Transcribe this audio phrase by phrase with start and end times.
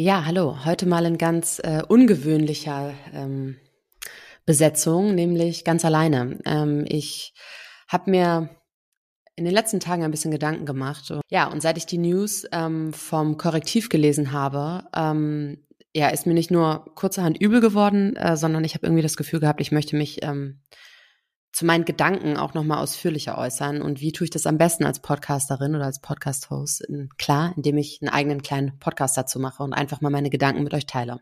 [0.00, 0.64] Ja, hallo.
[0.64, 3.56] Heute mal in ganz äh, ungewöhnlicher ähm,
[4.46, 6.38] Besetzung, nämlich ganz alleine.
[6.44, 7.34] Ähm, ich
[7.88, 8.48] habe mir
[9.34, 11.12] in den letzten Tagen ein bisschen Gedanken gemacht.
[11.30, 16.34] Ja, und seit ich die News ähm, vom Korrektiv gelesen habe, ähm, ja, ist mir
[16.34, 19.96] nicht nur kurzerhand übel geworden, äh, sondern ich habe irgendwie das Gefühl gehabt, ich möchte
[19.96, 20.60] mich ähm,
[21.52, 23.82] zu meinen Gedanken auch nochmal ausführlicher äußern.
[23.82, 26.86] Und wie tue ich das am besten als Podcasterin oder als Podcast-Host?
[27.18, 30.74] Klar, indem ich einen eigenen kleinen Podcast dazu mache und einfach mal meine Gedanken mit
[30.74, 31.20] euch teile.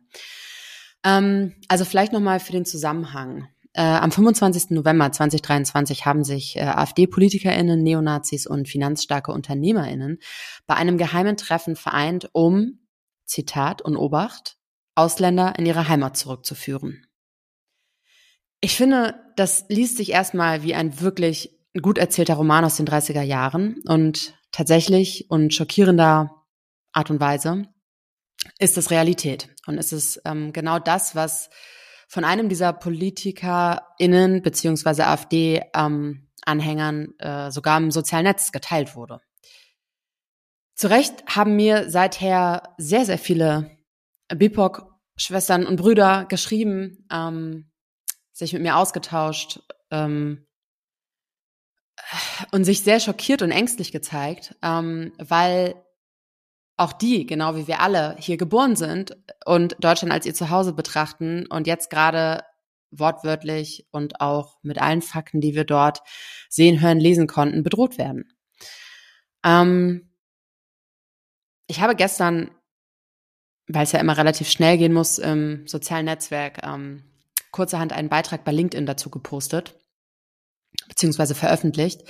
[1.05, 3.49] Ähm, also vielleicht nochmal für den Zusammenhang.
[3.73, 4.71] Äh, am 25.
[4.71, 10.19] November 2023 haben sich äh, AfD-PolitikerInnen, Neonazis und finanzstarke UnternehmerInnen
[10.67, 12.81] bei einem geheimen Treffen vereint, um,
[13.27, 14.57] Zitat und Obacht,
[14.95, 17.07] Ausländer in ihre Heimat zurückzuführen.
[18.67, 23.23] Ich finde, das liest sich erstmal wie ein wirklich gut erzählter Roman aus den 30er
[23.23, 26.43] Jahren und tatsächlich und schockierender
[26.93, 27.69] Art und Weise
[28.59, 29.51] ist es Realität.
[29.69, 31.49] Und es ist ähm, genau das, was
[32.09, 39.21] von einem dieser PolitikerInnen beziehungsweise AfD-Anhängern ähm, äh, sogar im sozialen Netz geteilt wurde.
[40.75, 43.71] Zu Recht haben mir seither sehr, sehr viele
[44.35, 47.71] BIPOC-Schwestern und Brüder geschrieben, ähm,
[48.37, 50.47] sich mit mir ausgetauscht ähm,
[52.53, 55.83] und sich sehr schockiert und ängstlich gezeigt, ähm, weil
[56.77, 61.47] auch die, genau wie wir alle, hier geboren sind und Deutschland als ihr Zuhause betrachten
[61.47, 62.45] und jetzt gerade
[62.91, 66.03] wortwörtlich und auch mit allen Fakten, die wir dort
[66.51, 68.31] sehen, hören, lesen konnten, bedroht werden.
[69.43, 70.11] Ähm,
[71.69, 72.51] ich habe gestern,
[73.67, 77.16] weil es ja immer relativ schnell gehen muss im sozialen Netzwerk, ähm,
[77.51, 79.75] kurzerhand einen Beitrag bei LinkedIn dazu gepostet,
[80.89, 82.03] beziehungsweise veröffentlicht,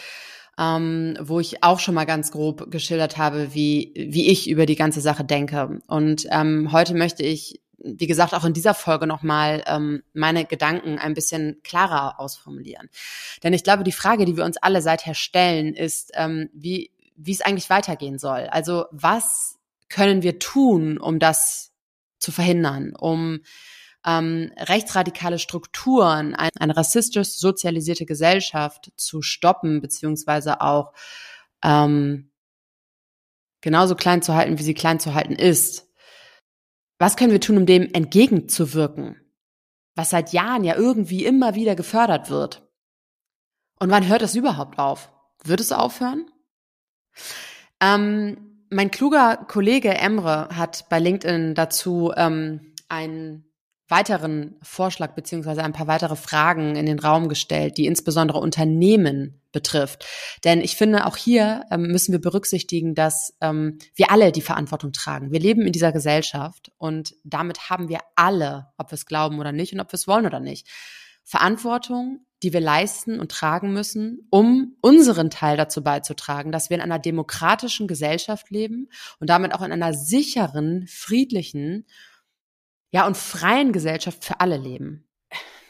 [0.58, 4.76] ähm, wo ich auch schon mal ganz grob geschildert habe, wie, wie ich über die
[4.76, 5.80] ganze Sache denke.
[5.86, 10.98] Und ähm, heute möchte ich, wie gesagt, auch in dieser Folge nochmal ähm, meine Gedanken
[10.98, 12.88] ein bisschen klarer ausformulieren.
[13.42, 17.32] Denn ich glaube, die Frage, die wir uns alle seither stellen, ist, ähm, wie, wie
[17.32, 18.48] es eigentlich weitergehen soll.
[18.50, 19.58] Also was
[19.88, 21.72] können wir tun, um das
[22.18, 23.40] zu verhindern, um
[24.06, 30.92] ähm, rechtsradikale Strukturen, ein, eine rassistisch sozialisierte Gesellschaft zu stoppen, beziehungsweise auch
[31.62, 32.30] ähm,
[33.60, 35.88] genauso klein zu halten, wie sie klein zu halten ist.
[36.98, 39.20] Was können wir tun, um dem entgegenzuwirken?
[39.96, 42.62] Was seit Jahren ja irgendwie immer wieder gefördert wird.
[43.78, 45.10] Und wann hört es überhaupt auf?
[45.42, 46.30] Wird es aufhören?
[47.80, 53.46] Ähm, mein kluger Kollege Emre hat bei LinkedIn dazu ähm, einen
[53.88, 60.04] weiteren Vorschlag beziehungsweise ein paar weitere Fragen in den Raum gestellt, die insbesondere Unternehmen betrifft.
[60.44, 64.92] Denn ich finde, auch hier ähm, müssen wir berücksichtigen, dass ähm, wir alle die Verantwortung
[64.92, 65.30] tragen.
[65.30, 69.52] Wir leben in dieser Gesellschaft und damit haben wir alle, ob wir es glauben oder
[69.52, 70.68] nicht und ob wir es wollen oder nicht,
[71.22, 76.82] Verantwortung, die wir leisten und tragen müssen, um unseren Teil dazu beizutragen, dass wir in
[76.82, 78.88] einer demokratischen Gesellschaft leben
[79.20, 81.86] und damit auch in einer sicheren, friedlichen
[82.90, 85.06] ja, und freien Gesellschaft für alle leben.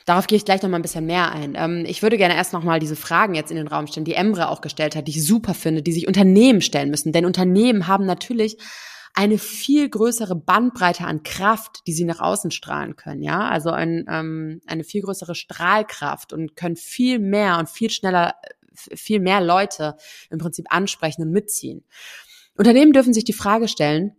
[0.05, 1.55] Darauf gehe ich gleich noch mal ein bisschen mehr ein.
[1.57, 4.15] Ähm, ich würde gerne erst noch mal diese Fragen jetzt in den Raum stellen, die
[4.15, 7.13] Emre auch gestellt hat, die ich super finde, die sich Unternehmen stellen müssen.
[7.13, 8.57] Denn Unternehmen haben natürlich
[9.17, 14.05] eine viel größere Bandbreite an Kraft, die sie nach außen strahlen können, ja, also ein,
[14.09, 18.35] ähm, eine viel größere Strahlkraft und können viel mehr und viel schneller,
[18.75, 19.97] viel mehr Leute
[20.31, 21.83] im Prinzip ansprechen und mitziehen.
[22.57, 24.13] Unternehmen dürfen sich die Frage stellen,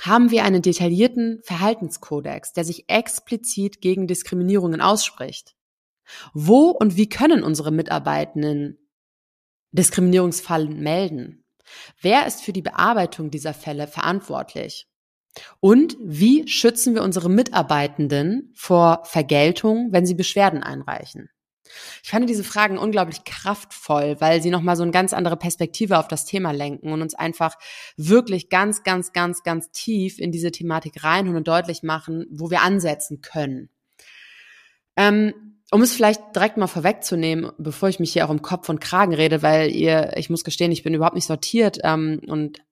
[0.00, 5.54] haben wir einen detaillierten Verhaltenskodex, der sich explizit gegen Diskriminierungen ausspricht.
[6.34, 8.78] Wo und wie können unsere Mitarbeitenden
[9.72, 11.44] Diskriminierungsfallen melden?
[12.00, 14.86] Wer ist für die Bearbeitung dieser Fälle verantwortlich?
[15.60, 21.30] Und wie schützen wir unsere Mitarbeitenden vor Vergeltung, wenn sie Beschwerden einreichen?
[22.02, 26.08] Ich fand diese Fragen unglaublich kraftvoll, weil sie nochmal so eine ganz andere Perspektive auf
[26.08, 27.56] das Thema lenken und uns einfach
[27.96, 32.62] wirklich ganz, ganz, ganz, ganz tief in diese Thematik reinholen und deutlich machen, wo wir
[32.62, 33.68] ansetzen können.
[34.96, 35.34] Ähm,
[35.70, 39.14] um es vielleicht direkt mal vorwegzunehmen, bevor ich mich hier auch im Kopf und Kragen
[39.14, 42.62] rede, weil ihr, ich muss gestehen, ich bin überhaupt nicht sortiert ähm, und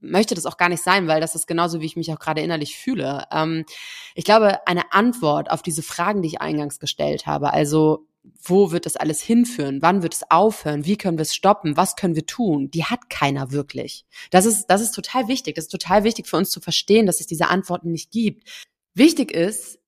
[0.00, 2.40] möchte das auch gar nicht sein, weil das ist genauso, wie ich mich auch gerade
[2.40, 3.24] innerlich fühle.
[3.30, 3.64] Ähm,
[4.14, 8.06] ich glaube, eine Antwort auf diese Fragen, die ich eingangs gestellt habe, also
[8.42, 9.82] wo wird das alles hinführen?
[9.82, 10.84] Wann wird es aufhören?
[10.84, 11.76] Wie können wir es stoppen?
[11.76, 12.70] Was können wir tun?
[12.70, 14.04] Die hat keiner wirklich.
[14.30, 15.54] Das ist, das ist total wichtig.
[15.54, 18.48] Das ist total wichtig für uns zu verstehen, dass es diese Antworten nicht gibt.
[18.94, 19.78] Wichtig ist,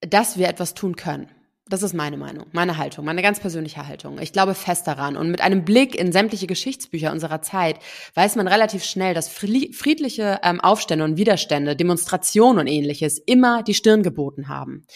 [0.00, 1.30] dass wir etwas tun können.
[1.68, 4.20] Das ist meine Meinung, meine Haltung, meine ganz persönliche Haltung.
[4.20, 5.16] Ich glaube fest daran.
[5.16, 7.80] Und mit einem Blick in sämtliche Geschichtsbücher unserer Zeit
[8.14, 13.74] weiß man relativ schnell, dass friedliche ähm, Aufstände und Widerstände, Demonstrationen und ähnliches immer die
[13.74, 14.86] Stirn geboten haben.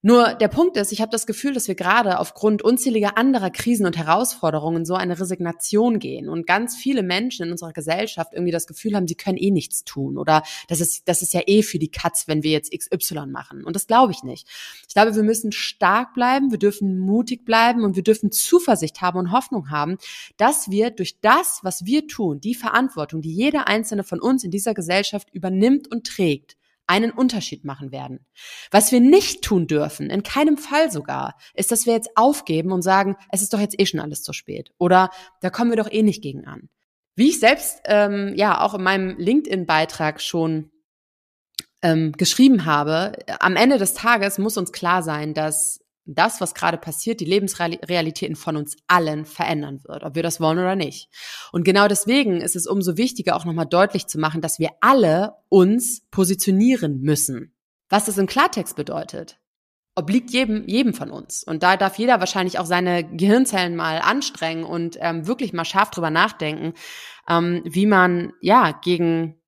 [0.00, 3.84] Nur der Punkt ist, ich habe das Gefühl, dass wir gerade aufgrund unzähliger anderer Krisen
[3.84, 8.68] und Herausforderungen so eine Resignation gehen und ganz viele Menschen in unserer Gesellschaft irgendwie das
[8.68, 11.80] Gefühl haben, sie können eh nichts tun oder das ist, das ist ja eh für
[11.80, 13.64] die Katz, wenn wir jetzt XY machen.
[13.64, 14.46] Und das glaube ich nicht.
[14.86, 19.18] Ich glaube, wir müssen stark bleiben, wir dürfen mutig bleiben und wir dürfen Zuversicht haben
[19.18, 19.96] und Hoffnung haben,
[20.36, 24.52] dass wir durch das, was wir tun, die Verantwortung, die jeder einzelne von uns in
[24.52, 26.57] dieser Gesellschaft übernimmt und trägt,
[26.88, 28.26] einen Unterschied machen werden.
[28.70, 32.82] Was wir nicht tun dürfen, in keinem Fall sogar, ist, dass wir jetzt aufgeben und
[32.82, 35.90] sagen, es ist doch jetzt eh schon alles zu spät oder da kommen wir doch
[35.90, 36.68] eh nicht gegen an.
[37.14, 40.70] Wie ich selbst ähm, ja auch in meinem LinkedIn-Beitrag schon
[41.82, 45.80] ähm, geschrieben habe, am Ende des Tages muss uns klar sein, dass
[46.14, 50.58] das, was gerade passiert, die Lebensrealitäten von uns allen verändern wird, ob wir das wollen
[50.58, 51.08] oder nicht.
[51.52, 55.34] Und genau deswegen ist es umso wichtiger, auch nochmal deutlich zu machen, dass wir alle
[55.48, 57.54] uns positionieren müssen.
[57.88, 59.38] Was das im Klartext bedeutet,
[59.94, 61.44] obliegt jedem, jedem von uns.
[61.44, 65.90] Und da darf jeder wahrscheinlich auch seine Gehirnzellen mal anstrengen und ähm, wirklich mal scharf
[65.90, 66.74] drüber nachdenken,
[67.28, 69.40] ähm, wie man ja gegen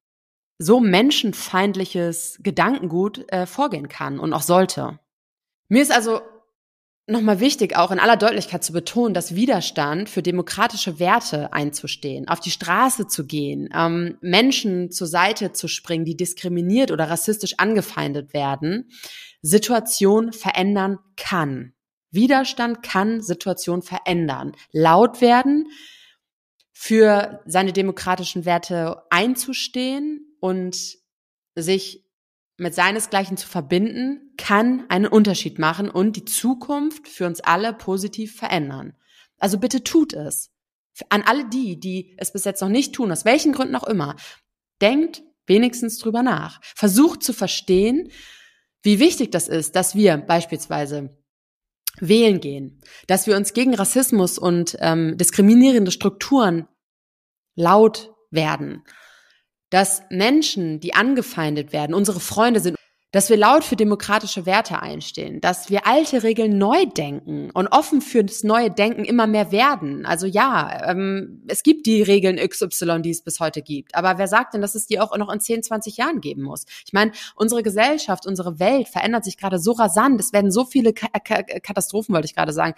[0.58, 4.98] so menschenfeindliches Gedankengut äh, vorgehen kann und auch sollte.
[5.68, 6.20] Mir ist also
[7.06, 12.40] nochmal wichtig, auch in aller Deutlichkeit zu betonen, dass Widerstand für demokratische Werte einzustehen, auf
[12.40, 18.32] die Straße zu gehen, ähm, Menschen zur Seite zu springen, die diskriminiert oder rassistisch angefeindet
[18.32, 18.90] werden,
[19.42, 21.72] Situation verändern kann.
[22.12, 24.52] Widerstand kann Situation verändern.
[24.72, 25.68] Laut werden,
[26.82, 30.96] für seine demokratischen Werte einzustehen und
[31.54, 32.09] sich
[32.60, 38.36] mit seinesgleichen zu verbinden, kann einen Unterschied machen und die Zukunft für uns alle positiv
[38.36, 38.92] verändern.
[39.38, 40.50] Also bitte tut es.
[41.08, 44.16] An alle die, die es bis jetzt noch nicht tun, aus welchen Gründen auch immer,
[44.82, 46.60] denkt wenigstens drüber nach.
[46.62, 48.10] Versucht zu verstehen,
[48.82, 51.16] wie wichtig das ist, dass wir beispielsweise
[51.98, 56.68] wählen gehen, dass wir uns gegen Rassismus und ähm, diskriminierende Strukturen
[57.54, 58.84] laut werden
[59.70, 62.76] dass Menschen, die angefeindet werden, unsere Freunde sind,
[63.12, 68.00] dass wir laut für demokratische Werte einstehen, dass wir alte Regeln neu denken und offen
[68.00, 70.06] für das neue Denken immer mehr werden.
[70.06, 73.96] Also ja, ähm, es gibt die Regeln XY, die es bis heute gibt.
[73.96, 76.66] Aber wer sagt denn, dass es die auch noch in 10, 20 Jahren geben muss?
[76.86, 80.20] Ich meine, unsere Gesellschaft, unsere Welt verändert sich gerade so rasant.
[80.20, 82.74] Es werden so viele Katastrophen, wollte ich gerade sagen,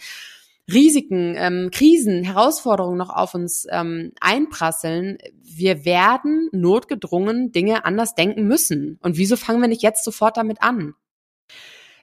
[0.70, 8.46] Risiken, ähm, Krisen, Herausforderungen noch auf uns ähm, einprasseln, wir werden notgedrungen Dinge anders denken
[8.46, 8.98] müssen.
[9.02, 10.94] Und wieso fangen wir nicht jetzt sofort damit an?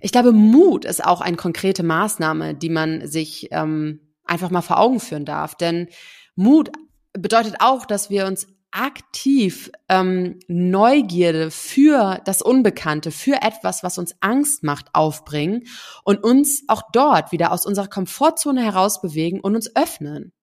[0.02, 4.80] Ich glaube, Mut ist auch eine konkrete Maßnahme, die man sich ähm, einfach mal vor
[4.80, 5.56] Augen führen darf.
[5.56, 5.88] Denn
[6.36, 6.72] Mut
[7.14, 14.16] bedeutet auch, dass wir uns aktiv ähm, Neugierde für das Unbekannte, für etwas, was uns
[14.21, 15.68] Angst macht, aufbringen
[16.04, 20.33] und uns auch dort wieder aus unserer Komfortzone herausbewegen und uns öffnen.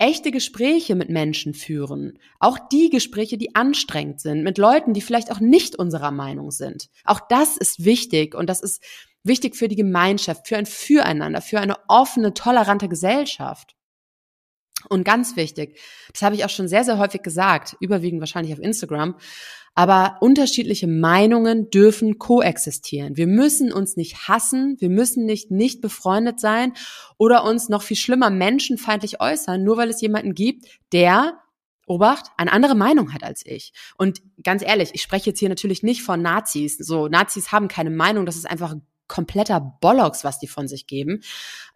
[0.00, 5.32] Echte Gespräche mit Menschen führen, auch die Gespräche, die anstrengend sind, mit Leuten, die vielleicht
[5.32, 6.88] auch nicht unserer Meinung sind.
[7.04, 8.80] Auch das ist wichtig und das ist
[9.24, 13.74] wichtig für die Gemeinschaft, für ein Füreinander, für eine offene, tolerante Gesellschaft.
[14.88, 15.78] Und ganz wichtig,
[16.12, 19.16] das habe ich auch schon sehr, sehr häufig gesagt, überwiegend wahrscheinlich auf Instagram,
[19.74, 23.16] aber unterschiedliche Meinungen dürfen koexistieren.
[23.16, 26.74] Wir müssen uns nicht hassen, wir müssen nicht nicht befreundet sein
[27.16, 31.40] oder uns noch viel schlimmer menschenfeindlich äußern, nur weil es jemanden gibt, der
[31.88, 33.72] Obacht, eine andere Meinung hat als ich.
[33.96, 36.76] Und ganz ehrlich, ich spreche jetzt hier natürlich nicht von Nazis.
[36.76, 38.76] So, Nazis haben keine Meinung, das ist einfach
[39.08, 41.22] kompletter Bollocks, was die von sich geben.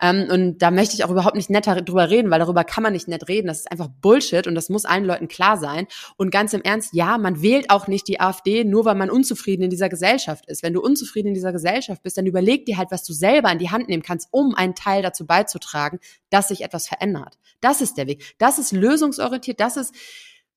[0.01, 2.93] Ähm, und da möchte ich auch überhaupt nicht netter drüber reden, weil darüber kann man
[2.93, 3.49] nicht nett reden.
[3.49, 5.87] Das ist einfach Bullshit und das muss allen Leuten klar sein.
[6.17, 9.62] Und ganz im Ernst, ja, man wählt auch nicht die AfD, nur weil man unzufrieden
[9.62, 10.62] in dieser Gesellschaft ist.
[10.62, 13.59] Wenn du unzufrieden in dieser Gesellschaft bist, dann überleg dir halt, was du selber in
[13.59, 15.99] die Hand nehmen kannst, um einen Teil dazu beizutragen,
[16.31, 17.39] dass sich etwas verändert.
[17.61, 18.35] Das ist der Weg.
[18.39, 19.61] Das ist lösungsorientiert.
[19.61, 19.95] Das ist,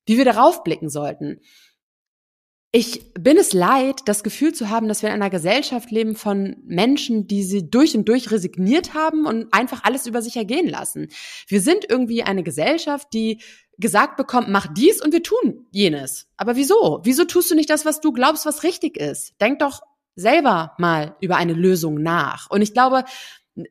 [0.06, 1.40] wie wir darauf blicken sollten
[2.78, 6.58] ich bin es leid, das Gefühl zu haben, dass wir in einer Gesellschaft leben von
[6.66, 11.08] Menschen, die sie durch und durch resigniert haben und einfach alles über sich ergehen lassen.
[11.48, 13.42] Wir sind irgendwie eine Gesellschaft, die
[13.78, 16.28] gesagt bekommt, mach dies und wir tun jenes.
[16.36, 17.00] Aber wieso?
[17.06, 19.36] Wieso tust du nicht das, was du glaubst, was richtig ist?
[19.40, 19.80] Denk doch
[20.18, 22.50] selber mal über eine Lösung nach.
[22.50, 23.06] Und ich glaube,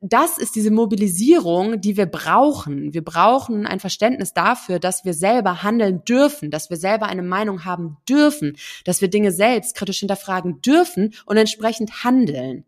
[0.01, 2.95] das ist diese Mobilisierung, die wir brauchen.
[2.95, 7.67] Wir brauchen ein Verständnis dafür, dass wir selber handeln dürfen, dass wir selber eine Meinung
[7.67, 12.65] haben dürfen, dass wir Dinge selbst kritisch hinterfragen dürfen und entsprechend handeln.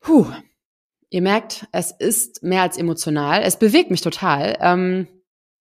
[0.00, 0.26] Puh.
[1.12, 3.42] Ihr merkt, es ist mehr als emotional.
[3.42, 4.56] Es bewegt mich total.
[4.60, 5.08] Ähm,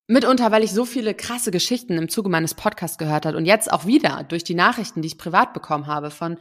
[0.09, 3.71] Mitunter, weil ich so viele krasse Geschichten im Zuge meines Podcasts gehört habe und jetzt
[3.71, 6.39] auch wieder durch die Nachrichten, die ich privat bekommen habe von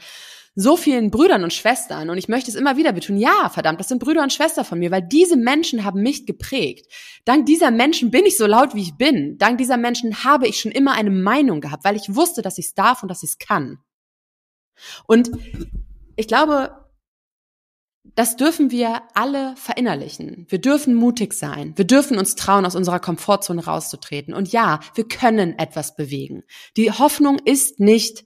[0.55, 2.09] so vielen Brüdern und Schwestern.
[2.09, 4.79] Und ich möchte es immer wieder betonen, ja, verdammt, das sind Brüder und Schwestern von
[4.79, 6.91] mir, weil diese Menschen haben mich geprägt.
[7.27, 9.37] Dank dieser Menschen bin ich so laut, wie ich bin.
[9.37, 12.69] Dank dieser Menschen habe ich schon immer eine Meinung gehabt, weil ich wusste, dass ich
[12.69, 13.81] es darf und dass ich es kann.
[15.07, 15.31] Und
[16.17, 16.88] ich glaube,
[18.15, 20.47] das dürfen wir alle verinnerlichen.
[20.49, 21.73] Wir dürfen mutig sein.
[21.77, 24.35] Wir dürfen uns trauen, aus unserer Komfortzone rauszutreten.
[24.35, 26.45] Und ja, wir können etwas bewegen.
[26.77, 28.25] Die Hoffnung ist nicht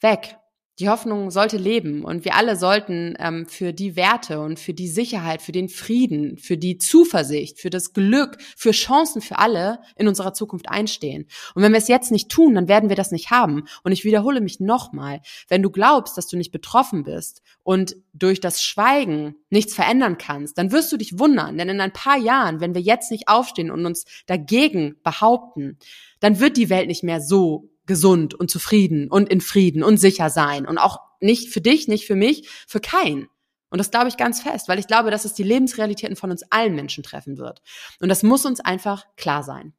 [0.00, 0.38] weg.
[0.78, 4.86] Die Hoffnung sollte leben und wir alle sollten ähm, für die Werte und für die
[4.86, 10.06] Sicherheit, für den Frieden, für die Zuversicht, für das Glück, für Chancen für alle in
[10.06, 11.26] unserer Zukunft einstehen.
[11.56, 13.64] Und wenn wir es jetzt nicht tun, dann werden wir das nicht haben.
[13.82, 18.38] Und ich wiederhole mich nochmal, wenn du glaubst, dass du nicht betroffen bist und durch
[18.38, 22.60] das Schweigen nichts verändern kannst, dann wirst du dich wundern, denn in ein paar Jahren,
[22.60, 25.78] wenn wir jetzt nicht aufstehen und uns dagegen behaupten,
[26.20, 30.30] dann wird die Welt nicht mehr so gesund und zufrieden und in Frieden und sicher
[30.30, 30.66] sein.
[30.66, 33.28] Und auch nicht für dich, nicht für mich, für keinen.
[33.70, 36.44] Und das glaube ich ganz fest, weil ich glaube, dass es die Lebensrealitäten von uns
[36.50, 37.60] allen Menschen treffen wird.
[38.00, 39.74] Und das muss uns einfach klar sein.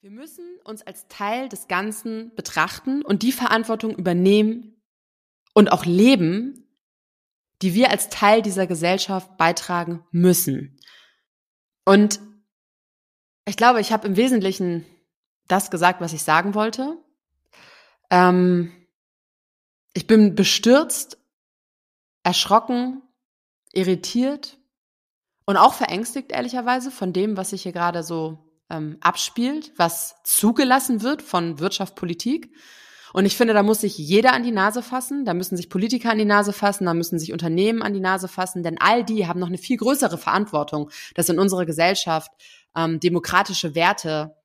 [0.00, 4.80] Wir müssen uns als Teil des Ganzen betrachten und die Verantwortung übernehmen
[5.52, 6.68] und auch leben,
[7.62, 10.78] die wir als Teil dieser Gesellschaft beitragen müssen.
[11.84, 12.20] Und
[13.46, 14.84] ich glaube, ich habe im Wesentlichen
[15.48, 16.98] das gesagt, was ich sagen wollte.
[18.10, 18.72] Ähm,
[19.94, 21.18] ich bin bestürzt,
[22.22, 23.02] erschrocken,
[23.72, 24.58] irritiert
[25.46, 31.02] und auch verängstigt, ehrlicherweise, von dem, was sich hier gerade so ähm, abspielt, was zugelassen
[31.02, 32.52] wird von Wirtschaft, Politik.
[33.12, 36.10] Und ich finde, da muss sich jeder an die Nase fassen, da müssen sich Politiker
[36.10, 39.26] an die Nase fassen, da müssen sich Unternehmen an die Nase fassen, denn all die
[39.26, 42.30] haben noch eine viel größere Verantwortung, dass in unserer Gesellschaft
[42.74, 44.36] ähm, demokratische Werte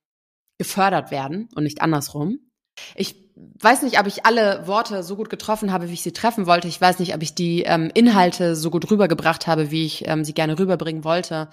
[0.56, 2.38] gefördert werden und nicht andersrum.
[2.94, 6.46] Ich weiß nicht, ob ich alle Worte so gut getroffen habe, wie ich sie treffen
[6.46, 6.68] wollte.
[6.68, 10.24] Ich weiß nicht, ob ich die ähm, Inhalte so gut rübergebracht habe, wie ich ähm,
[10.24, 11.48] sie gerne rüberbringen wollte.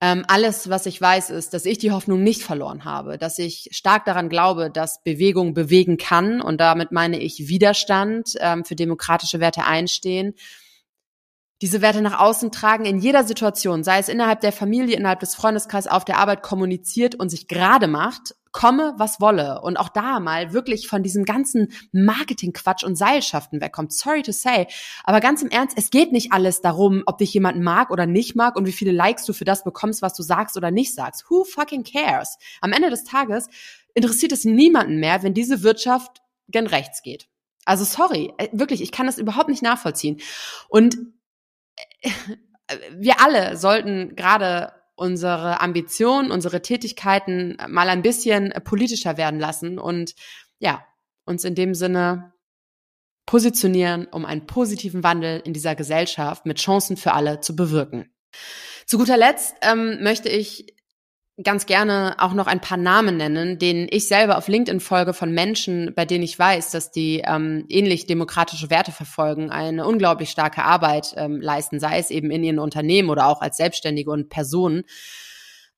[0.00, 3.68] Ähm, alles, was ich weiß, ist, dass ich die Hoffnung nicht verloren habe, dass ich
[3.70, 9.38] stark daran glaube, dass Bewegung bewegen kann und damit meine ich Widerstand ähm, für demokratische
[9.38, 10.34] Werte einstehen
[11.62, 15.36] diese Werte nach außen tragen in jeder Situation, sei es innerhalb der Familie, innerhalb des
[15.36, 19.60] Freundeskreises, auf der Arbeit kommuniziert und sich gerade macht, komme, was wolle.
[19.62, 23.92] Und auch da mal wirklich von diesem ganzen Marketing-Quatsch und Seilschaften wegkommt.
[23.92, 24.66] Sorry to say.
[25.04, 28.36] Aber ganz im Ernst, es geht nicht alles darum, ob dich jemand mag oder nicht
[28.36, 31.28] mag und wie viele Likes du für das bekommst, was du sagst oder nicht sagst.
[31.28, 32.36] Who fucking cares?
[32.60, 33.48] Am Ende des Tages
[33.94, 37.28] interessiert es niemanden mehr, wenn diese Wirtschaft gen rechts geht.
[37.64, 40.20] Also sorry, äh, wirklich, ich kann das überhaupt nicht nachvollziehen.
[40.68, 40.98] Und
[42.96, 50.14] wir alle sollten gerade unsere Ambitionen, unsere Tätigkeiten mal ein bisschen politischer werden lassen und
[50.58, 50.84] ja,
[51.24, 52.32] uns in dem Sinne
[53.26, 58.12] positionieren, um einen positiven Wandel in dieser Gesellschaft mit Chancen für alle zu bewirken.
[58.86, 60.74] Zu guter Letzt ähm, möchte ich
[61.42, 65.32] ganz gerne auch noch ein paar Namen nennen, denen ich selber auf LinkedIn folge von
[65.32, 70.64] Menschen, bei denen ich weiß, dass die ähm, ähnlich demokratische Werte verfolgen, eine unglaublich starke
[70.64, 74.84] Arbeit ähm, leisten, sei es eben in ihren Unternehmen oder auch als Selbstständige und Personen.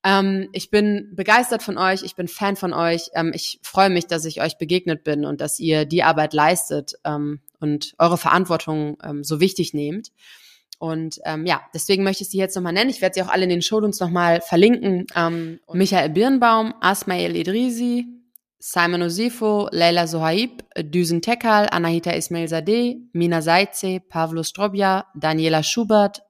[0.03, 3.09] Ähm, ich bin begeistert von euch, ich bin Fan von euch.
[3.15, 6.93] Ähm, ich freue mich, dass ich euch begegnet bin und dass ihr die Arbeit leistet
[7.03, 10.11] ähm, und eure Verantwortung ähm, so wichtig nehmt.
[10.77, 12.89] Und ähm, ja, deswegen möchte ich sie jetzt nochmal nennen.
[12.89, 15.07] Ich werde sie auch alle in den Shownotes nochmal verlinken.
[15.15, 18.05] Ähm, Michael Birnbaum, Asmael Idrisi,
[18.59, 26.23] Simon Osifo, Leila Sohaib, Düsen Tekal, Anahita Ismail Zadeh, Mina Seitze, Pavlo Strobja, Daniela Schubert,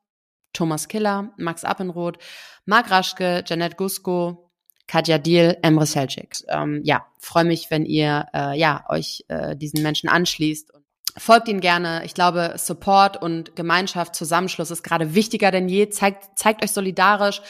[0.51, 2.17] Thomas Killer, Max Appenroth,
[2.65, 4.51] Marc Raschke, Janet Gusko,
[4.87, 6.37] Katja Diel, Emre Selcik.
[6.47, 10.71] Ähm, ja, freue mich, wenn ihr äh, ja euch äh, diesen Menschen anschließt.
[11.17, 12.03] Folgt ihnen gerne.
[12.05, 15.89] Ich glaube, Support und Gemeinschaft, Zusammenschluss ist gerade wichtiger denn je.
[15.89, 17.41] Zeigt, zeigt euch solidarisch,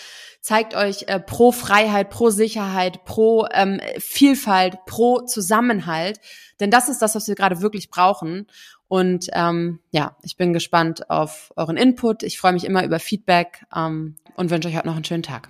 [0.45, 6.19] Zeigt euch äh, pro Freiheit, pro Sicherheit, pro ähm, Vielfalt, pro Zusammenhalt.
[6.59, 8.45] Denn das ist das, was wir gerade wirklich brauchen.
[8.87, 12.21] Und ähm, ja, ich bin gespannt auf euren Input.
[12.21, 15.49] Ich freue mich immer über Feedback ähm, und wünsche euch heute noch einen schönen Tag.